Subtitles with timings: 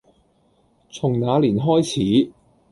[0.89, 2.31] 從那年開始